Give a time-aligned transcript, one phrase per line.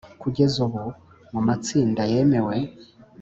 [0.21, 0.83] kugeza ubu
[1.33, 2.57] mumatsinda yemewe